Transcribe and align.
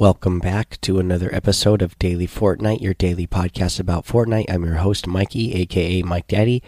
Welcome 0.00 0.38
back 0.38 0.80
to 0.80 0.98
another 0.98 1.28
episode 1.30 1.82
of 1.82 1.98
Daily 1.98 2.26
Fortnite, 2.26 2.80
your 2.80 2.94
daily 2.94 3.26
podcast 3.26 3.78
about 3.78 4.06
Fortnite. 4.06 4.46
I'm 4.48 4.64
your 4.64 4.76
host, 4.76 5.06
Mikey, 5.06 5.52
aka 5.52 6.00
Mike 6.00 6.26
Daddy, 6.26 6.62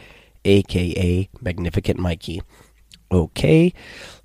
aka 0.45 1.31
Magnificent 1.41 1.99
Mikey. 1.99 2.43
Okay, 3.11 3.73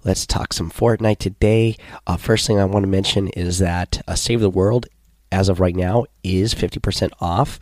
let's 0.04 0.26
talk 0.26 0.52
some 0.52 0.70
Fortnite 0.70 1.20
today. 1.20 1.78
Uh, 2.06 2.18
first 2.18 2.46
thing 2.46 2.60
I 2.60 2.66
want 2.66 2.84
to 2.84 2.90
mention 2.90 3.30
is 3.30 3.60
that 3.60 4.02
uh, 4.10 4.16
Save 4.16 4.42
the 4.42 4.50
World, 4.50 4.88
as 5.32 5.48
of 5.48 5.62
right 5.62 5.74
now, 5.74 6.04
is 6.22 6.54
50% 6.54 7.14
off 7.22 7.62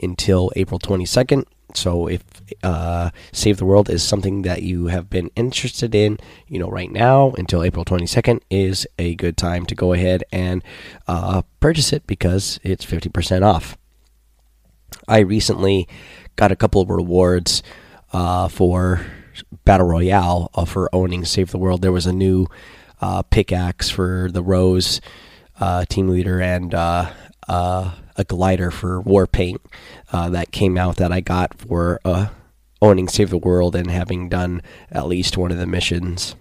until 0.00 0.50
April 0.56 0.80
22nd. 0.80 1.44
So 1.76 2.06
if 2.06 2.24
uh, 2.62 3.10
Save 3.32 3.58
the 3.58 3.64
World 3.64 3.90
is 3.90 4.02
something 4.02 4.42
that 4.42 4.62
you 4.62 4.86
have 4.86 5.10
been 5.10 5.30
interested 5.36 5.94
in, 5.94 6.18
you 6.48 6.58
know, 6.58 6.68
right 6.68 6.90
now 6.90 7.32
until 7.38 7.62
April 7.62 7.84
22nd 7.84 8.40
is 8.50 8.86
a 8.98 9.14
good 9.14 9.36
time 9.36 9.66
to 9.66 9.74
go 9.74 9.92
ahead 9.92 10.24
and 10.32 10.62
uh, 11.06 11.42
purchase 11.60 11.92
it 11.92 12.06
because 12.06 12.58
it's 12.62 12.84
50% 12.84 13.42
off. 13.44 13.76
I 15.08 15.18
recently 15.18 15.88
got 16.36 16.52
a 16.52 16.56
couple 16.56 16.80
of 16.80 16.90
rewards 16.90 17.62
uh, 18.12 18.48
for 18.48 19.06
Battle 19.64 19.86
Royale 19.86 20.50
uh, 20.54 20.64
for 20.64 20.88
owning 20.94 21.24
Save 21.24 21.50
the 21.50 21.58
World. 21.58 21.82
There 21.82 21.92
was 21.92 22.06
a 22.06 22.12
new 22.12 22.46
uh, 23.00 23.22
pickaxe 23.22 23.90
for 23.90 24.30
the 24.32 24.42
Rose 24.42 25.00
uh, 25.60 25.84
team 25.84 26.08
leader 26.08 26.40
and 26.40 26.74
a 28.16 28.24
glider 28.24 28.70
for 28.70 29.00
war 29.00 29.26
paint 29.26 29.60
uh, 30.12 30.28
that 30.30 30.52
came 30.52 30.76
out 30.76 30.96
that 30.96 31.12
I 31.12 31.20
got 31.20 31.58
for 31.58 32.00
uh, 32.04 32.28
owning 32.80 33.08
Save 33.08 33.30
the 33.30 33.38
World 33.38 33.76
and 33.76 33.90
having 33.90 34.28
done 34.28 34.62
at 34.90 35.06
least 35.06 35.36
one 35.36 35.50
of 35.50 35.58
the 35.58 35.66
missions. 35.66 36.34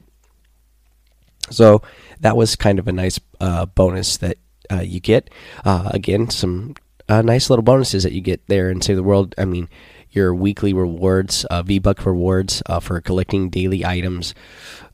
So 1.49 1.81
that 2.19 2.37
was 2.37 2.55
kind 2.55 2.79
of 2.79 2.87
a 2.87 2.91
nice 2.91 3.19
uh, 3.39 3.65
bonus 3.67 4.17
that 4.17 4.37
uh, 4.71 4.81
you 4.81 4.99
get. 4.99 5.29
Uh, 5.63 5.91
again, 5.93 6.29
some 6.29 6.75
uh, 7.07 7.21
nice 7.21 7.49
little 7.49 7.63
bonuses 7.63 8.03
that 8.03 8.13
you 8.13 8.21
get 8.21 8.47
there 8.47 8.69
in 8.69 8.81
Save 8.81 8.95
the 8.95 9.03
World. 9.03 9.35
I 9.37 9.45
mean, 9.45 9.69
your 10.09 10.33
weekly 10.33 10.73
rewards, 10.73 11.45
V 11.65 11.79
Buck 11.79 12.05
rewards 12.05 12.63
for 12.81 13.01
collecting 13.01 13.49
daily 13.49 13.85
items 13.85 14.33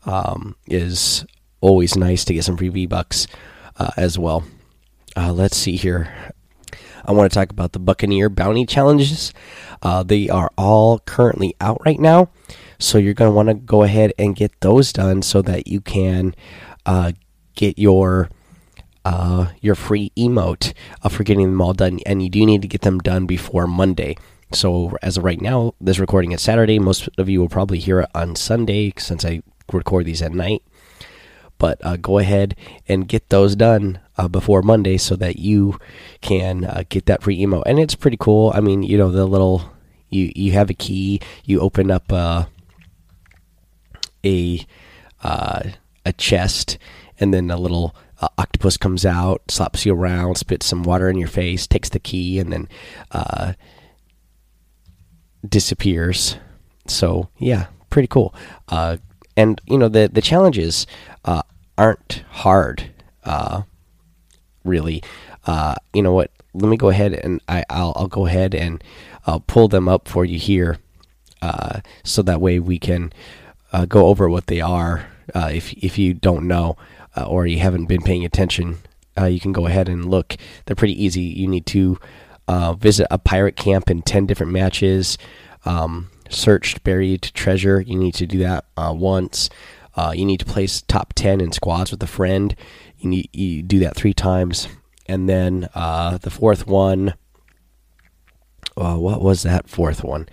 um, 0.06 0.56
is 0.66 1.26
always 1.62 1.96
nice 1.96 2.26
to 2.26 2.34
get 2.34 2.44
some 2.44 2.58
free 2.58 2.70
V 2.70 2.88
Bucks 2.88 3.28
as 3.96 4.18
well. 4.18 4.44
let's 5.16 5.56
see 5.56 5.76
here. 5.76 6.34
I 7.06 7.12
want 7.12 7.32
to 7.32 7.34
talk 7.34 7.50
about 7.50 7.72
the 7.74 7.80
Buccaneer 7.80 8.30
Bounty 8.30 8.66
Challenges. 8.66 9.34
Uh, 9.82 10.04
they 10.04 10.30
are 10.30 10.52
all 10.58 11.00
currently 11.00 11.56
out 11.60 11.82
right 11.86 12.00
now. 12.00 12.30
So 12.80 12.98
you're 12.98 13.14
going 13.14 13.30
to 13.30 13.36
want 13.36 13.50
to 13.50 13.54
go 13.54 13.84
ahead 13.84 14.14
and 14.18 14.36
get 14.36 14.60
those 14.62 14.92
done 14.92 15.22
so 15.22 15.42
that 15.44 15.68
you 15.68 15.82
can 15.82 16.36
uh, 16.86 17.12
get 17.56 17.78
your 17.78 18.30
uh, 19.04 19.48
your 19.62 19.76
free 19.76 20.12
emote 20.16 20.74
for 21.10 21.24
getting 21.24 21.46
them 21.46 21.62
all 21.62 21.74
done. 21.74 22.00
And 22.06 22.22
you 22.22 22.30
do 22.30 22.46
need 22.46 22.62
to 22.62 22.68
get 22.68 22.82
them 22.82 23.00
done 23.00 23.26
before 23.26 23.68
Monday. 23.68 24.16
So 24.54 24.98
as 25.02 25.18
of 25.18 25.24
right 25.24 25.42
now, 25.42 25.74
this 25.80 26.00
recording 26.00 26.34
is 26.34 26.42
Saturday. 26.42 26.78
Most 26.78 27.08
of 27.18 27.30
you 27.30 27.40
will 27.40 27.50
probably 27.50 27.80
hear 27.80 28.02
it 28.02 28.10
on 28.14 28.36
Sunday 28.36 28.94
since 28.98 29.24
I 29.24 29.42
record 29.72 30.06
these 30.06 30.22
at 30.22 30.34
night. 30.34 30.62
But 31.62 31.78
uh, 31.86 31.98
go 31.98 32.18
ahead 32.18 32.56
and 32.88 33.08
get 33.08 33.30
those 33.30 33.56
done 33.56 34.00
uh, 34.18 34.28
before 34.28 34.64
Monday 34.64 34.98
so 34.98 35.16
that 35.18 35.38
you 35.38 35.78
can 36.20 36.66
uh, 36.66 36.86
get 36.90 37.06
that 37.06 37.22
free 37.22 37.38
emo. 37.38 37.62
And 37.62 37.78
it's 37.78 37.94
pretty 37.94 38.18
cool. 38.18 38.52
I 38.56 38.62
mean, 38.62 38.82
you 38.82 38.98
know, 38.98 39.12
the 39.12 39.28
little 39.28 39.72
you 40.10 40.32
you 40.36 40.54
have 40.54 40.72
a 40.72 40.74
key, 40.74 41.22
you 41.46 41.60
open 41.60 41.92
up 41.92 42.12
uh, 42.12 42.46
a 44.26 44.66
uh, 45.24 45.62
a 46.04 46.14
chest, 46.14 46.80
and 47.20 47.32
then 47.32 47.52
a 47.52 47.58
little 47.58 47.96
uh, 48.20 48.30
octopus 48.40 48.76
comes 48.76 49.06
out, 49.06 49.44
slaps 49.48 49.86
you 49.86 49.94
around, 49.94 50.38
spits 50.38 50.66
some 50.66 50.82
water 50.82 51.12
in 51.12 51.18
your 51.18 51.28
face, 51.30 51.68
takes 51.68 51.90
the 51.90 52.00
key, 52.00 52.40
and 52.40 52.52
then 52.52 52.68
uh, 53.12 53.54
disappears. 55.48 56.38
So 56.88 57.30
yeah, 57.38 57.68
pretty 57.92 58.08
cool. 58.08 58.34
And 59.42 59.62
you 59.66 59.78
know 59.78 59.90
the 59.90 60.10
the 60.12 60.22
challenges 60.22 60.86
aren't 61.82 62.24
hard, 62.30 62.92
uh, 63.24 63.64
really. 64.64 65.04
Uh, 65.48 65.74
you 65.94 66.04
know 66.04 66.14
what? 66.14 66.32
Let 66.54 66.70
me 66.70 66.78
go 66.78 66.90
ahead 66.90 67.14
and 67.14 67.42
I, 67.48 67.64
will 67.72 67.94
I'll 67.96 68.08
go 68.08 68.28
ahead 68.28 68.54
and 68.54 68.84
I'll 69.26 69.40
pull 69.40 69.68
them 69.68 69.88
up 69.88 70.08
for 70.08 70.24
you 70.24 70.38
here, 70.38 70.78
uh, 71.42 71.82
so 72.04 72.22
that 72.22 72.40
way 72.40 72.60
we 72.60 72.78
can 72.78 73.12
uh, 73.74 73.86
go 73.86 74.08
over 74.08 74.30
what 74.30 74.46
they 74.46 74.62
are. 74.62 75.08
Uh, 75.34 75.50
if 75.52 75.74
if 75.74 75.98
you 75.98 76.14
don't 76.14 76.48
know 76.48 76.78
uh, 77.18 77.26
or 77.26 77.48
you 77.48 77.60
haven't 77.60 77.86
been 77.86 78.04
paying 78.04 78.26
attention, 78.26 78.78
you 79.28 79.40
can 79.40 79.52
go 79.52 79.66
ahead 79.66 79.90
and 79.90 80.06
look. 80.06 80.38
They're 80.66 80.76
pretty 80.76 81.04
easy. 81.04 81.22
You 81.22 81.48
need 81.48 81.66
to 81.68 81.98
visit 82.78 83.08
a 83.10 83.18
pirate 83.18 83.56
camp 83.56 83.90
in 83.90 84.04
ten 84.04 84.28
different 84.28 84.52
matches. 84.52 85.18
Um, 85.66 86.10
searched 86.32 86.84
buried 86.84 87.22
treasure. 87.22 87.82
You 87.82 87.98
need 87.98 88.16
to 88.16 88.26
do 88.26 88.40
that 88.40 88.66
once. 88.78 89.50
Uh, 89.96 90.14
you 90.16 90.26
need 90.26 90.40
to 90.40 90.46
place 90.46 90.82
top 90.82 91.14
10 91.14 91.42
in 91.42 91.52
squads 91.52 91.92
with 91.92 92.02
a 92.02 92.08
friend. 92.08 92.56
You, 92.98 93.10
need, 93.10 93.30
you 93.34 93.62
do 93.62 93.80
that 93.80 93.96
three 93.96 94.14
times. 94.14 94.68
And 95.08 95.28
then 95.28 95.68
uh, 95.76 96.18
the 96.18 96.30
fourth 96.30 96.66
one, 96.66 97.14
uh, 98.78 98.96
what 98.96 99.22
was 99.22 99.44
that 99.44 99.68
fourth 99.70 100.04
one? 100.04 100.30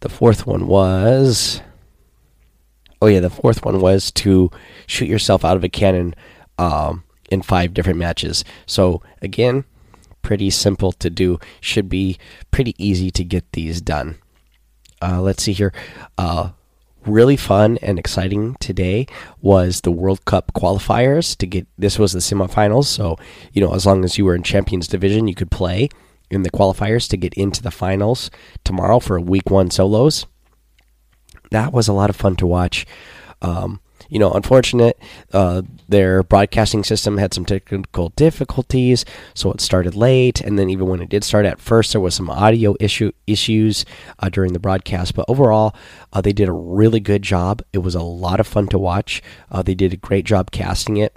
The 0.00 0.08
fourth 0.08 0.46
one 0.46 0.66
was. 0.66 1.60
Oh, 3.02 3.06
yeah, 3.06 3.20
the 3.20 3.30
fourth 3.30 3.64
one 3.64 3.80
was 3.80 4.12
to 4.12 4.50
shoot 4.86 5.08
yourself 5.08 5.44
out 5.44 5.56
of 5.56 5.64
a 5.64 5.68
cannon 5.68 6.14
um, 6.56 7.04
in 7.30 7.42
five 7.42 7.74
different 7.74 7.98
matches. 7.98 8.44
So, 8.66 9.02
again, 9.20 9.64
pretty 10.22 10.50
simple 10.50 10.92
to 10.92 11.10
do. 11.10 11.38
Should 11.60 11.88
be 11.88 12.18
pretty 12.50 12.74
easy 12.78 13.10
to 13.10 13.24
get 13.24 13.52
these 13.52 13.80
done. 13.80 14.18
Uh, 15.04 15.20
let's 15.20 15.42
see 15.42 15.52
here. 15.52 15.72
Uh, 16.16 16.50
really 17.04 17.36
fun 17.36 17.78
and 17.82 17.98
exciting 17.98 18.56
today 18.60 19.06
was 19.42 19.82
the 19.82 19.90
World 19.90 20.24
Cup 20.24 20.52
qualifiers 20.54 21.36
to 21.36 21.46
get 21.46 21.66
this 21.76 21.98
was 21.98 22.14
the 22.14 22.20
semifinals 22.20 22.86
so 22.86 23.18
you 23.52 23.60
know 23.60 23.74
as 23.74 23.84
long 23.84 24.04
as 24.04 24.16
you 24.16 24.24
were 24.24 24.34
in 24.34 24.42
champions 24.42 24.88
division 24.88 25.28
you 25.28 25.34
could 25.34 25.50
play 25.50 25.90
in 26.30 26.44
the 26.44 26.50
qualifiers 26.50 27.06
to 27.10 27.18
get 27.18 27.34
into 27.34 27.62
the 27.62 27.70
finals 27.70 28.30
tomorrow 28.64 29.00
for 29.00 29.16
a 29.16 29.20
week 29.20 29.50
1 29.50 29.70
solos 29.70 30.24
that 31.50 31.74
was 31.74 31.88
a 31.88 31.92
lot 31.92 32.08
of 32.08 32.16
fun 32.16 32.36
to 32.36 32.46
watch 32.46 32.86
um, 33.42 33.80
you 34.08 34.18
know, 34.18 34.32
unfortunate. 34.32 34.98
Uh, 35.32 35.62
their 35.88 36.22
broadcasting 36.22 36.84
system 36.84 37.18
had 37.18 37.34
some 37.34 37.44
technical 37.44 38.10
difficulties, 38.10 39.04
so 39.34 39.52
it 39.52 39.60
started 39.60 39.94
late. 39.94 40.40
And 40.40 40.58
then 40.58 40.70
even 40.70 40.88
when 40.88 41.00
it 41.00 41.08
did 41.08 41.24
start 41.24 41.46
at 41.46 41.60
first, 41.60 41.92
there 41.92 42.00
was 42.00 42.14
some 42.14 42.30
audio 42.30 42.74
issue 42.80 43.12
issues 43.26 43.84
uh, 44.18 44.28
during 44.28 44.52
the 44.52 44.58
broadcast. 44.58 45.14
But 45.14 45.26
overall, 45.28 45.74
uh, 46.12 46.20
they 46.20 46.32
did 46.32 46.48
a 46.48 46.52
really 46.52 47.00
good 47.00 47.22
job. 47.22 47.62
It 47.72 47.78
was 47.78 47.94
a 47.94 48.02
lot 48.02 48.40
of 48.40 48.46
fun 48.46 48.68
to 48.68 48.78
watch. 48.78 49.22
Uh, 49.50 49.62
they 49.62 49.74
did 49.74 49.92
a 49.92 49.96
great 49.96 50.24
job 50.24 50.50
casting 50.50 50.96
it. 50.96 51.14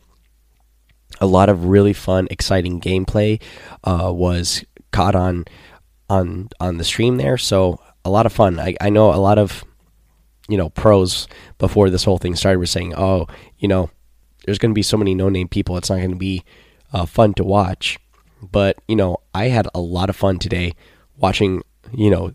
A 1.21 1.25
lot 1.25 1.49
of 1.49 1.65
really 1.65 1.93
fun, 1.93 2.27
exciting 2.29 2.79
gameplay 2.79 3.41
uh, 3.83 4.11
was 4.13 4.63
caught 4.91 5.15
on 5.15 5.45
on 6.09 6.49
on 6.59 6.77
the 6.77 6.83
stream 6.83 7.17
there. 7.17 7.37
So 7.37 7.79
a 8.05 8.09
lot 8.09 8.25
of 8.25 8.33
fun. 8.33 8.59
I, 8.59 8.75
I 8.79 8.89
know 8.89 9.13
a 9.13 9.15
lot 9.15 9.37
of 9.37 9.63
you 10.47 10.57
know 10.57 10.69
pros 10.69 11.27
before 11.57 11.89
this 11.89 12.03
whole 12.03 12.17
thing 12.17 12.35
started 12.35 12.59
were 12.59 12.65
saying, 12.65 12.93
oh, 12.95 13.27
you 13.57 13.67
know, 13.67 13.89
there's 14.45 14.57
going 14.57 14.71
to 14.71 14.75
be 14.75 14.83
so 14.83 14.97
many 14.97 15.13
no 15.13 15.29
name 15.29 15.47
people, 15.47 15.77
it's 15.77 15.89
not 15.89 15.97
going 15.97 16.11
to 16.11 16.17
be 16.17 16.43
uh, 16.93 17.05
fun 17.05 17.33
to 17.35 17.43
watch. 17.43 17.97
But 18.41 18.77
you 18.87 18.95
know, 18.95 19.17
I 19.33 19.47
had 19.47 19.67
a 19.73 19.79
lot 19.79 20.09
of 20.09 20.15
fun 20.15 20.39
today 20.39 20.73
watching. 21.17 21.63
You 21.93 22.09
know, 22.09 22.33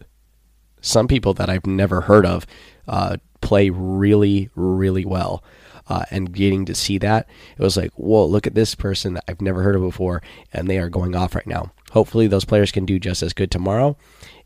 some 0.81 1.09
people 1.09 1.35
that 1.35 1.50
I've 1.50 1.67
never 1.67 2.03
heard 2.03 2.26
of 2.26 2.47
uh, 2.88 3.19
play 3.41 3.70
really, 3.70 4.50
really 4.55 5.05
well. 5.05 5.43
Uh, 5.88 6.05
and 6.11 6.32
getting 6.32 6.65
to 6.65 6.76
see 6.76 6.97
that, 6.97 7.29
it 7.58 7.62
was 7.62 7.76
like, 7.76 7.91
whoa, 7.94 8.25
look 8.25 8.47
at 8.47 8.55
this 8.55 8.75
person 8.75 9.15
that 9.15 9.25
I've 9.26 9.41
never 9.41 9.62
heard 9.62 9.75
of 9.75 9.82
before, 9.82 10.23
and 10.53 10.70
they 10.70 10.79
are 10.79 10.88
going 10.88 11.17
off 11.17 11.35
right 11.35 11.47
now. 11.47 11.73
Hopefully, 11.91 12.29
those 12.29 12.44
players 12.44 12.70
can 12.70 12.87
do 12.87 13.00
just 13.00 13.20
as 13.23 13.32
good 13.32 13.50
tomorrow 13.50 13.97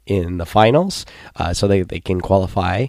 in 0.06 0.38
the 0.38 0.46
finals 0.46 1.04
uh, 1.36 1.52
so 1.52 1.68
they, 1.68 1.82
they 1.82 2.00
can 2.00 2.20
qualify 2.20 2.86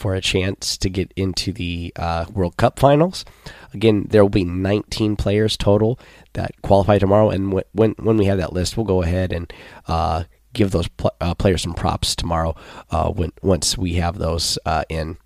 for 0.00 0.14
a 0.14 0.20
chance 0.20 0.78
to 0.78 0.88
get 0.88 1.12
into 1.14 1.52
the 1.52 1.92
uh, 1.96 2.24
World 2.32 2.56
Cup 2.56 2.78
finals. 2.78 3.26
Again, 3.74 4.06
there 4.08 4.24
will 4.24 4.30
be 4.30 4.44
19 4.44 5.14
players 5.14 5.58
total 5.58 6.00
that 6.32 6.60
qualify 6.62 6.98
tomorrow, 6.98 7.28
and 7.28 7.52
when 7.72 7.92
when 7.92 8.16
we 8.16 8.24
have 8.24 8.38
that 8.38 8.54
list, 8.54 8.76
we'll 8.76 8.86
go 8.86 9.02
ahead 9.02 9.30
and 9.30 9.52
uh, 9.86 10.24
give 10.54 10.70
those 10.70 10.88
pl 10.88 11.10
uh, 11.20 11.34
players 11.34 11.62
some 11.62 11.74
props 11.74 12.16
tomorrow 12.16 12.56
uh, 12.90 13.10
when 13.10 13.30
once 13.42 13.76
we 13.76 13.94
have 13.94 14.18
those 14.18 14.58
uh, 14.64 14.84
in. 14.88 15.18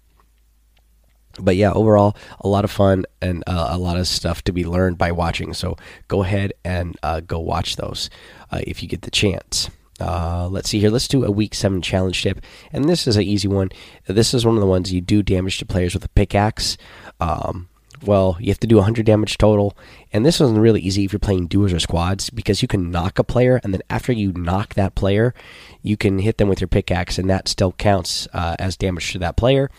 But 1.38 1.56
yeah, 1.56 1.72
overall, 1.72 2.16
a 2.40 2.48
lot 2.48 2.64
of 2.64 2.70
fun 2.70 3.06
and 3.22 3.42
a 3.46 3.78
lot 3.78 3.96
of 3.96 4.06
stuff 4.06 4.42
to 4.44 4.52
be 4.52 4.64
learned 4.64 4.98
by 4.98 5.10
watching. 5.10 5.52
So 5.52 5.76
go 6.06 6.22
ahead 6.22 6.52
and 6.64 6.96
go 7.26 7.40
watch 7.40 7.74
those 7.74 8.08
if 8.52 8.82
you 8.82 8.88
get 8.88 9.02
the 9.02 9.10
chance. 9.10 9.68
Uh, 10.00 10.48
let's 10.50 10.70
see 10.70 10.80
here. 10.80 10.90
Let's 10.90 11.08
do 11.08 11.24
a 11.24 11.30
week 11.30 11.54
seven 11.54 11.80
challenge 11.80 12.22
tip, 12.22 12.40
and 12.72 12.88
this 12.88 13.06
is 13.06 13.16
an 13.16 13.22
easy 13.22 13.48
one. 13.48 13.70
This 14.06 14.34
is 14.34 14.44
one 14.44 14.56
of 14.56 14.60
the 14.60 14.66
ones 14.66 14.92
you 14.92 15.00
do 15.00 15.22
damage 15.22 15.58
to 15.58 15.66
players 15.66 15.94
with 15.94 16.04
a 16.04 16.08
pickaxe. 16.08 16.76
Um, 17.20 17.68
well, 18.02 18.36
you 18.40 18.48
have 18.48 18.60
to 18.60 18.66
do 18.66 18.76
100 18.76 19.06
damage 19.06 19.38
total. 19.38 19.76
And 20.12 20.24
this 20.24 20.40
one's 20.40 20.58
really 20.58 20.80
easy 20.80 21.04
if 21.04 21.12
you're 21.12 21.20
playing 21.20 21.46
duos 21.46 21.72
or 21.72 21.80
squads 21.80 22.30
because 22.30 22.62
you 22.62 22.68
can 22.68 22.90
knock 22.90 23.18
a 23.18 23.24
player, 23.24 23.60
and 23.62 23.72
then 23.72 23.82
after 23.90 24.12
you 24.12 24.32
knock 24.32 24.74
that 24.74 24.94
player, 24.94 25.34
you 25.82 25.96
can 25.96 26.18
hit 26.18 26.38
them 26.38 26.48
with 26.48 26.60
your 26.60 26.68
pickaxe, 26.68 27.18
and 27.18 27.28
that 27.30 27.48
still 27.48 27.72
counts 27.72 28.28
uh, 28.32 28.56
as 28.58 28.76
damage 28.76 29.12
to 29.12 29.18
that 29.18 29.36
player. 29.36 29.70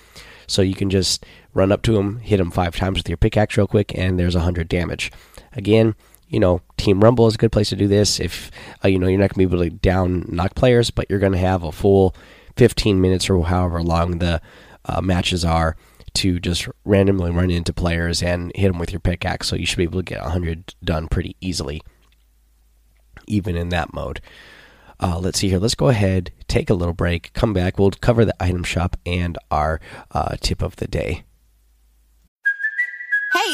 So 0.47 0.61
you 0.61 0.75
can 0.75 0.89
just 0.89 1.25
run 1.53 1.71
up 1.71 1.81
to 1.83 1.97
him, 1.97 2.19
hit 2.19 2.39
him 2.39 2.51
five 2.51 2.75
times 2.75 2.99
with 2.99 3.09
your 3.09 3.17
pickaxe 3.17 3.57
real 3.57 3.67
quick, 3.67 3.91
and 3.95 4.19
there's 4.19 4.35
100 4.35 4.67
damage. 4.67 5.11
Again, 5.53 5.95
you 6.27 6.39
know, 6.39 6.61
Team 6.77 7.03
Rumble 7.03 7.27
is 7.27 7.35
a 7.35 7.37
good 7.37 7.51
place 7.51 7.69
to 7.69 7.75
do 7.75 7.87
this. 7.87 8.19
If 8.19 8.51
uh, 8.83 8.87
you 8.87 8.99
know 8.99 9.07
you're 9.07 9.19
not 9.19 9.33
going 9.33 9.47
to 9.47 9.55
be 9.55 9.63
able 9.63 9.69
to 9.69 9.75
down 9.77 10.25
knock 10.27 10.55
players, 10.55 10.91
but 10.91 11.05
you're 11.09 11.19
going 11.19 11.31
to 11.31 11.37
have 11.37 11.63
a 11.63 11.71
full 11.71 12.15
15 12.57 12.99
minutes 12.99 13.29
or 13.29 13.43
however 13.45 13.81
long 13.81 14.19
the 14.19 14.41
uh, 14.85 15.01
matches 15.01 15.43
are 15.43 15.75
to 16.13 16.39
just 16.39 16.67
randomly 16.85 17.29
run 17.31 17.51
into 17.51 17.73
players 17.73 18.23
and 18.23 18.51
hit 18.55 18.69
them 18.69 18.79
with 18.79 18.91
your 18.91 19.01
pickaxe. 19.01 19.47
So 19.47 19.55
you 19.55 19.65
should 19.65 19.77
be 19.77 19.83
able 19.83 19.99
to 19.99 20.03
get 20.03 20.21
100 20.21 20.75
done 20.83 21.07
pretty 21.07 21.35
easily, 21.41 21.81
even 23.27 23.55
in 23.55 23.69
that 23.69 23.93
mode. 23.93 24.21
Uh, 24.99 25.19
let's 25.19 25.39
see 25.39 25.49
here. 25.49 25.59
Let's 25.59 25.75
go 25.75 25.89
ahead, 25.89 26.31
take 26.47 26.69
a 26.69 26.73
little 26.73 26.93
break, 26.93 27.33
come 27.33 27.53
back. 27.53 27.77
We'll 27.77 27.91
cover 27.91 28.23
the 28.23 28.35
item 28.41 28.63
shop 28.63 28.95
and 29.05 29.37
our 29.51 29.81
uh, 30.11 30.37
tip 30.39 30.61
of 30.61 30.77
the 30.77 30.87
day. 30.87 31.23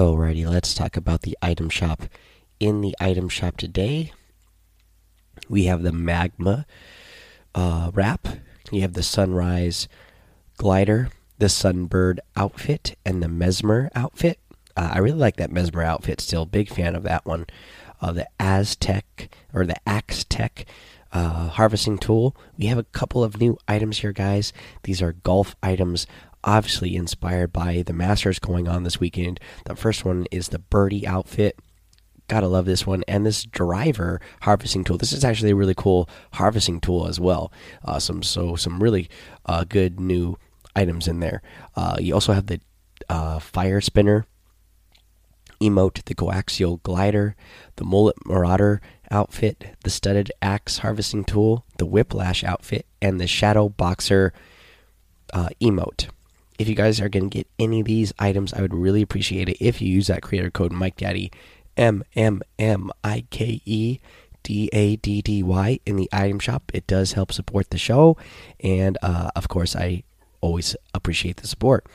Alrighty, 0.00 0.48
let's 0.48 0.72
talk 0.72 0.96
about 0.96 1.20
the 1.20 1.36
item 1.42 1.68
shop. 1.68 2.04
In 2.58 2.80
the 2.80 2.96
item 2.98 3.28
shop 3.28 3.58
today, 3.58 4.12
we 5.46 5.64
have 5.64 5.82
the 5.82 5.92
Magma 5.92 6.64
uh, 7.54 7.90
wrap, 7.92 8.26
you 8.70 8.80
have 8.80 8.94
the 8.94 9.02
Sunrise 9.02 9.88
glider, 10.56 11.10
the 11.36 11.48
Sunbird 11.48 12.18
outfit, 12.34 12.96
and 13.04 13.22
the 13.22 13.26
Mezmer 13.26 13.90
outfit. 13.94 14.38
Uh, 14.74 14.92
I 14.94 15.00
really 15.00 15.18
like 15.18 15.36
that 15.36 15.50
Mezmer 15.50 15.84
outfit 15.84 16.22
still. 16.22 16.46
Big 16.46 16.70
fan 16.70 16.96
of 16.96 17.02
that 17.02 17.26
one. 17.26 17.46
Uh, 18.00 18.12
the 18.12 18.28
Aztec 18.40 19.28
or 19.52 19.66
the 19.66 19.76
Axe 19.86 20.24
Tech 20.24 20.64
uh, 21.12 21.48
harvesting 21.48 21.98
tool. 21.98 22.34
We 22.56 22.66
have 22.66 22.78
a 22.78 22.84
couple 22.84 23.22
of 23.22 23.38
new 23.38 23.58
items 23.68 23.98
here, 23.98 24.12
guys. 24.12 24.54
These 24.84 25.02
are 25.02 25.12
golf 25.12 25.56
items 25.62 26.06
obviously 26.44 26.96
inspired 26.96 27.52
by 27.52 27.82
the 27.84 27.92
Masters 27.92 28.38
going 28.38 28.68
on 28.68 28.82
this 28.82 29.00
weekend. 29.00 29.40
The 29.66 29.76
first 29.76 30.04
one 30.04 30.26
is 30.30 30.48
the 30.48 30.58
Birdie 30.58 31.06
outfit. 31.06 31.58
Gotta 32.28 32.48
love 32.48 32.64
this 32.64 32.86
one. 32.86 33.02
And 33.08 33.26
this 33.26 33.44
driver 33.44 34.20
harvesting 34.42 34.84
tool. 34.84 34.98
This 34.98 35.12
is 35.12 35.24
actually 35.24 35.50
a 35.50 35.56
really 35.56 35.74
cool 35.74 36.08
harvesting 36.34 36.80
tool 36.80 37.06
as 37.06 37.18
well. 37.18 37.52
Uh, 37.84 37.98
some 37.98 38.22
so 38.22 38.56
some 38.56 38.82
really 38.82 39.08
uh, 39.46 39.64
good 39.64 39.98
new 39.98 40.38
items 40.76 41.08
in 41.08 41.20
there. 41.20 41.42
Uh, 41.74 41.96
you 41.98 42.14
also 42.14 42.32
have 42.32 42.46
the 42.46 42.60
uh, 43.08 43.38
fire 43.38 43.80
spinner 43.80 44.26
emote, 45.60 46.04
the 46.04 46.14
coaxial 46.14 46.82
glider, 46.82 47.36
the 47.76 47.84
mullet 47.84 48.16
marauder 48.24 48.80
outfit, 49.10 49.76
the 49.84 49.90
studded 49.90 50.30
axe 50.40 50.78
harvesting 50.78 51.24
tool, 51.24 51.66
the 51.78 51.84
whiplash 51.84 52.44
outfit, 52.44 52.86
and 53.02 53.20
the 53.20 53.26
shadow 53.26 53.68
boxer 53.68 54.32
uh, 55.34 55.48
emote 55.60 56.08
if 56.60 56.68
you 56.68 56.74
guys 56.74 57.00
are 57.00 57.08
going 57.08 57.30
to 57.30 57.38
get 57.38 57.48
any 57.58 57.80
of 57.80 57.86
these 57.86 58.12
items, 58.18 58.52
I 58.52 58.60
would 58.60 58.74
really 58.74 59.00
appreciate 59.00 59.48
it 59.48 59.56
if 59.60 59.80
you 59.80 59.88
use 59.88 60.08
that 60.08 60.20
creator 60.20 60.50
code 60.50 60.72
Mike 60.72 60.96
Daddy 60.98 61.32
M 61.74 62.04
M 62.14 62.42
M 62.58 62.90
I 63.02 63.24
K 63.30 63.62
E 63.64 63.98
D 64.42 64.68
A 64.74 64.96
D 64.96 65.22
D 65.22 65.42
Y 65.42 65.80
in 65.86 65.96
the 65.96 66.10
item 66.12 66.38
shop. 66.38 66.70
It 66.74 66.86
does 66.86 67.14
help 67.14 67.32
support 67.32 67.70
the 67.70 67.78
show, 67.78 68.18
and 68.62 68.98
uh, 69.00 69.30
of 69.34 69.48
course, 69.48 69.74
I 69.74 70.02
always 70.42 70.76
appreciate 70.92 71.38
the 71.38 71.46
support. 71.46 71.86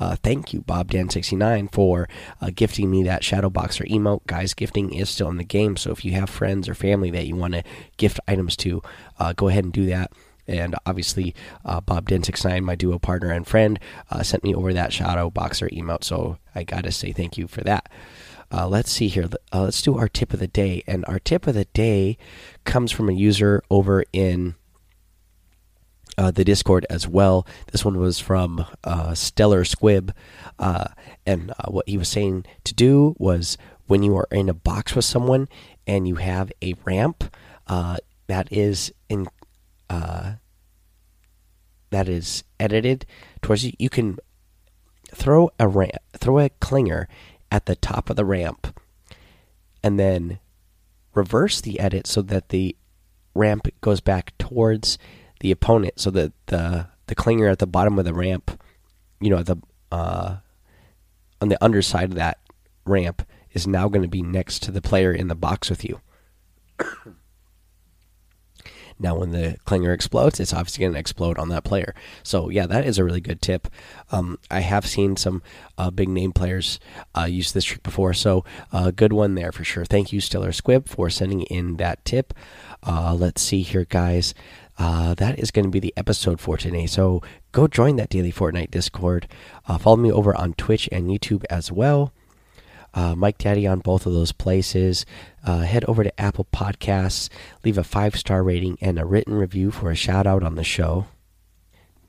Uh, 0.00 0.16
thank 0.16 0.52
you, 0.52 0.62
Bob 0.62 0.90
Dan69, 0.90 1.72
for 1.72 2.08
uh, 2.40 2.50
gifting 2.52 2.90
me 2.90 3.04
that 3.04 3.22
Shadow 3.22 3.50
Boxer 3.50 3.84
emote. 3.84 4.26
Guys, 4.26 4.52
gifting 4.52 4.92
is 4.92 5.08
still 5.08 5.28
in 5.28 5.36
the 5.36 5.44
game, 5.44 5.76
so 5.76 5.92
if 5.92 6.04
you 6.04 6.12
have 6.12 6.28
friends 6.28 6.68
or 6.68 6.74
family 6.74 7.12
that 7.12 7.28
you 7.28 7.36
want 7.36 7.54
to 7.54 7.62
gift 7.98 8.18
items 8.26 8.56
to, 8.56 8.82
uh, 9.20 9.32
go 9.32 9.46
ahead 9.46 9.62
and 9.62 9.72
do 9.72 9.86
that. 9.86 10.10
And 10.48 10.74
obviously, 10.86 11.34
uh, 11.64 11.80
Bob 11.80 12.08
Den69, 12.08 12.62
my 12.62 12.74
duo 12.74 12.98
partner 12.98 13.30
and 13.30 13.46
friend, 13.46 13.78
uh, 14.10 14.22
sent 14.22 14.42
me 14.42 14.54
over 14.54 14.72
that 14.72 14.92
Shadow 14.92 15.30
Boxer 15.30 15.68
emote. 15.68 16.04
So 16.04 16.38
I 16.54 16.64
got 16.64 16.84
to 16.84 16.92
say 16.92 17.12
thank 17.12 17.36
you 17.36 17.46
for 17.46 17.60
that. 17.62 17.88
Uh, 18.50 18.66
let's 18.66 18.90
see 18.90 19.08
here. 19.08 19.28
Uh, 19.52 19.64
let's 19.64 19.82
do 19.82 19.98
our 19.98 20.08
tip 20.08 20.32
of 20.32 20.40
the 20.40 20.48
day. 20.48 20.82
And 20.86 21.04
our 21.06 21.18
tip 21.18 21.46
of 21.46 21.54
the 21.54 21.66
day 21.66 22.16
comes 22.64 22.90
from 22.90 23.08
a 23.08 23.12
user 23.12 23.62
over 23.70 24.04
in 24.12 24.54
uh, 26.16 26.30
the 26.30 26.44
Discord 26.44 26.86
as 26.88 27.06
well. 27.06 27.46
This 27.70 27.84
one 27.84 27.98
was 27.98 28.18
from 28.18 28.64
uh, 28.84 29.14
Stellar 29.14 29.64
Squib. 29.64 30.12
Uh, 30.58 30.88
and 31.26 31.50
uh, 31.52 31.70
what 31.70 31.88
he 31.88 31.98
was 31.98 32.08
saying 32.08 32.46
to 32.64 32.74
do 32.74 33.14
was 33.18 33.58
when 33.86 34.02
you 34.02 34.16
are 34.16 34.28
in 34.30 34.48
a 34.48 34.54
box 34.54 34.94
with 34.94 35.04
someone 35.04 35.48
and 35.86 36.08
you 36.08 36.16
have 36.16 36.50
a 36.62 36.74
ramp 36.84 37.24
that 37.66 38.52
is 38.52 38.92
in 39.08 39.26
uh, 39.90 40.34
that 41.90 42.08
is 42.08 42.44
edited 42.60 43.06
towards 43.42 43.64
you, 43.64 43.72
you 43.78 43.88
can 43.88 44.18
throw 45.14 45.50
a 45.58 45.66
ramp, 45.66 45.92
throw 46.16 46.38
a 46.38 46.50
clinger 46.50 47.06
at 47.50 47.66
the 47.66 47.76
top 47.76 48.10
of 48.10 48.16
the 48.16 48.24
ramp, 48.24 48.78
and 49.82 49.98
then 49.98 50.38
reverse 51.14 51.60
the 51.60 51.80
edit 51.80 52.06
so 52.06 52.22
that 52.22 52.50
the 52.50 52.76
ramp 53.34 53.68
goes 53.80 54.00
back 54.00 54.36
towards 54.38 54.98
the 55.40 55.50
opponent, 55.50 55.98
so 55.98 56.10
that 56.10 56.32
the 56.46 56.88
the 57.06 57.14
clinger 57.14 57.50
at 57.50 57.58
the 57.58 57.66
bottom 57.66 57.98
of 57.98 58.04
the 58.04 58.14
ramp, 58.14 58.62
you 59.20 59.30
know, 59.30 59.42
the 59.42 59.56
uh, 59.90 60.36
on 61.40 61.48
the 61.48 61.62
underside 61.64 62.10
of 62.10 62.14
that 62.16 62.38
ramp 62.84 63.26
is 63.52 63.66
now 63.66 63.88
going 63.88 64.02
to 64.02 64.08
be 64.08 64.22
next 64.22 64.62
to 64.62 64.70
the 64.70 64.82
player 64.82 65.12
in 65.12 65.28
the 65.28 65.34
box 65.34 65.70
with 65.70 65.84
you. 65.84 66.00
Now, 68.98 69.16
when 69.16 69.30
the 69.30 69.56
clinger 69.66 69.94
explodes, 69.94 70.40
it's 70.40 70.52
obviously 70.52 70.82
going 70.82 70.94
to 70.94 70.98
explode 70.98 71.38
on 71.38 71.48
that 71.50 71.64
player. 71.64 71.94
So, 72.22 72.48
yeah, 72.48 72.66
that 72.66 72.86
is 72.86 72.98
a 72.98 73.04
really 73.04 73.20
good 73.20 73.40
tip. 73.40 73.68
Um, 74.10 74.38
I 74.50 74.60
have 74.60 74.86
seen 74.86 75.16
some 75.16 75.42
uh, 75.76 75.90
big 75.90 76.08
name 76.08 76.32
players 76.32 76.80
uh, 77.16 77.24
use 77.24 77.52
this 77.52 77.64
trick 77.64 77.82
before, 77.82 78.14
so 78.14 78.44
uh, 78.72 78.90
good 78.90 79.12
one 79.12 79.34
there 79.34 79.52
for 79.52 79.64
sure. 79.64 79.84
Thank 79.84 80.12
you, 80.12 80.20
Stiller 80.20 80.52
Squib, 80.52 80.88
for 80.88 81.10
sending 81.10 81.42
in 81.42 81.76
that 81.76 82.04
tip. 82.04 82.34
Uh, 82.82 83.14
let's 83.14 83.42
see 83.42 83.62
here, 83.62 83.84
guys. 83.84 84.34
Uh, 84.78 85.14
that 85.14 85.38
is 85.38 85.50
going 85.50 85.64
to 85.64 85.70
be 85.70 85.80
the 85.80 85.94
episode 85.96 86.40
for 86.40 86.56
today. 86.56 86.86
So 86.86 87.20
go 87.50 87.66
join 87.66 87.96
that 87.96 88.10
daily 88.10 88.32
Fortnite 88.32 88.70
Discord. 88.70 89.26
Uh, 89.66 89.76
follow 89.76 89.96
me 89.96 90.12
over 90.12 90.36
on 90.36 90.54
Twitch 90.54 90.88
and 90.92 91.08
YouTube 91.10 91.44
as 91.50 91.72
well 91.72 92.12
uh, 92.94 93.14
Mike 93.14 93.38
Daddy 93.38 93.66
on 93.66 93.80
both 93.80 94.06
of 94.06 94.12
those 94.12 94.32
places. 94.32 95.06
Uh, 95.44 95.60
head 95.60 95.84
over 95.86 96.04
to 96.04 96.20
Apple 96.20 96.46
Podcasts, 96.52 97.28
leave 97.64 97.78
a 97.78 97.84
five 97.84 98.16
star 98.16 98.42
rating 98.42 98.78
and 98.80 98.98
a 98.98 99.04
written 99.04 99.34
review 99.34 99.70
for 99.70 99.90
a 99.90 99.96
shout 99.96 100.26
out 100.26 100.42
on 100.42 100.54
the 100.56 100.64
show. 100.64 101.06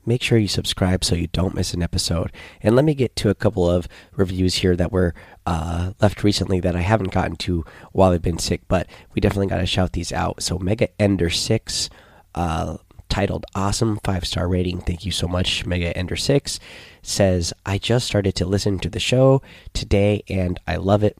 Make 0.06 0.22
sure 0.22 0.38
you 0.38 0.48
subscribe 0.48 1.04
so 1.04 1.14
you 1.14 1.26
don't 1.26 1.54
miss 1.54 1.74
an 1.74 1.82
episode. 1.82 2.32
And 2.62 2.74
let 2.74 2.84
me 2.84 2.94
get 2.94 3.14
to 3.16 3.28
a 3.28 3.34
couple 3.34 3.68
of 3.68 3.86
reviews 4.16 4.56
here 4.56 4.74
that 4.74 4.90
were 4.90 5.14
uh, 5.44 5.92
left 6.00 6.24
recently 6.24 6.58
that 6.60 6.74
I 6.74 6.80
haven't 6.80 7.12
gotten 7.12 7.36
to 7.36 7.64
while 7.92 8.12
I've 8.12 8.22
been 8.22 8.38
sick, 8.38 8.62
but 8.66 8.86
we 9.14 9.20
definitely 9.20 9.48
got 9.48 9.58
to 9.58 9.66
shout 9.66 9.92
these 9.92 10.12
out. 10.12 10.42
So, 10.42 10.58
Mega 10.58 10.88
Ender 10.98 11.28
6, 11.28 11.90
uh, 12.34 12.78
titled 13.10 13.44
Awesome, 13.54 13.98
five 14.02 14.24
star 14.26 14.48
rating. 14.48 14.80
Thank 14.80 15.04
you 15.04 15.12
so 15.12 15.28
much, 15.28 15.66
Mega 15.66 15.94
Ender 15.96 16.16
6 16.16 16.58
says, 17.02 17.52
I 17.66 17.78
just 17.78 18.06
started 18.06 18.34
to 18.36 18.46
listen 18.46 18.78
to 18.78 18.88
the 18.88 19.00
show 19.00 19.42
today 19.74 20.22
and 20.28 20.58
I 20.66 20.76
love 20.76 21.02
it. 21.02 21.18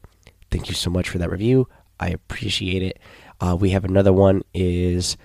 Thank 0.49 0.69
you 0.69 0.75
so 0.75 0.89
much 0.89 1.09
for 1.09 1.17
that 1.17 1.29
review. 1.29 1.67
I 1.99 2.09
appreciate 2.09 2.81
it. 2.81 2.99
Uh, 3.39 3.55
we 3.59 3.71
have 3.71 3.85
another 3.85 4.13
one 4.13 4.43
is, 4.53 5.17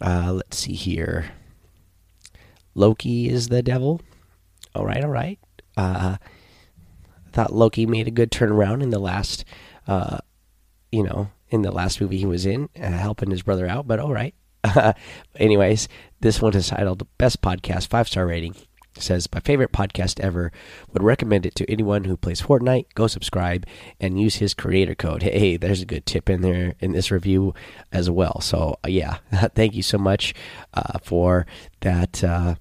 uh, 0.00 0.32
let's 0.32 0.58
see 0.58 0.74
here. 0.74 1.32
Loki 2.74 3.28
is 3.28 3.48
the 3.48 3.62
devil. 3.62 4.00
All 4.74 4.86
right, 4.86 5.02
all 5.02 5.10
right. 5.10 5.38
Uh, 5.76 6.16
I 7.26 7.30
thought 7.32 7.52
Loki 7.52 7.86
made 7.86 8.08
a 8.08 8.12
good 8.12 8.30
turnaround 8.30 8.82
in 8.82 8.90
the 8.90 8.98
last, 8.98 9.44
uh, 9.86 10.18
you 10.92 11.02
know, 11.02 11.30
in 11.50 11.62
the 11.62 11.72
last 11.72 12.00
movie 12.00 12.18
he 12.18 12.26
was 12.26 12.46
in, 12.46 12.68
uh, 12.80 12.90
helping 12.90 13.30
his 13.30 13.42
brother 13.42 13.66
out. 13.66 13.86
But 13.86 14.00
all 14.00 14.12
right. 14.12 14.34
anyways, 15.36 15.88
this 16.20 16.42
one 16.42 16.54
is 16.54 16.68
titled 16.68 17.06
"Best 17.18 17.42
Podcast," 17.42 17.88
five 17.88 18.08
star 18.08 18.26
rating. 18.26 18.54
says 18.96 19.28
my 19.32 19.40
favorite 19.40 19.72
podcast 19.72 20.18
ever. 20.20 20.50
Would 20.92 21.02
recommend 21.02 21.46
it 21.46 21.54
to 21.56 21.70
anyone 21.70 22.04
who 22.04 22.16
plays 22.16 22.42
fortnite. 22.42 22.86
Go 22.94 23.06
subscribe 23.06 23.64
and 24.00 24.20
use 24.20 24.36
his 24.36 24.54
creator 24.54 24.94
code. 24.94 25.22
Hey 25.22 25.56
there's 25.56 25.82
a 25.82 25.86
good 25.86 26.04
tip 26.06 26.28
in 26.28 26.40
there 26.42 26.74
in 26.80 26.92
this 26.92 27.10
review 27.10 27.54
as 27.92 28.10
well. 28.10 28.40
So 28.40 28.78
uh, 28.84 28.88
yeah 28.88 29.18
thank 29.54 29.74
you 29.74 29.82
so 29.82 29.98
much 29.98 30.34
uh, 30.74 30.98
for 31.02 31.46
that 31.80 32.24
uh, 32.24 32.56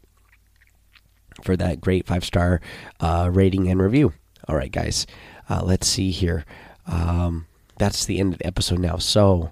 for 1.44 1.58
that 1.58 1.82
great 1.82 2.06
five 2.06 2.24
star 2.24 2.62
uh, 3.00 3.30
rating 3.34 3.68
and 3.70 3.82
review. 3.82 4.14
All 4.48 4.56
right 4.56 4.72
guys 4.72 5.08
uh, 5.50 5.62
let's 5.64 5.88
see 5.88 6.12
here. 6.12 6.46
Um, 6.86 7.48
that's 7.80 8.06
the 8.06 8.20
end 8.20 8.34
of 8.34 8.40
the 8.40 8.46
episode 8.48 8.80
now. 8.80 8.98
So 8.98 9.52